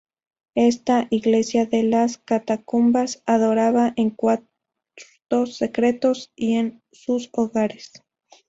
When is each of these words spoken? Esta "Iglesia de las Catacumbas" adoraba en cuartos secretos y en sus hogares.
Esta 0.55 1.05
"Iglesia 1.11 1.67
de 1.67 1.83
las 1.83 2.17
Catacumbas" 2.17 3.21
adoraba 3.27 3.93
en 3.97 4.09
cuartos 4.09 4.49
secretos 5.55 6.31
y 6.35 6.55
en 6.55 6.81
sus 6.91 7.29
hogares. 7.33 7.91